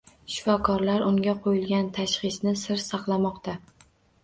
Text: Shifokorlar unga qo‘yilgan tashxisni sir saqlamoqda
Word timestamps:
Shifokorlar 0.35 1.05
unga 1.07 1.35
qo‘yilgan 1.43 1.91
tashxisni 1.99 2.57
sir 2.65 2.83
saqlamoqda 2.89 3.59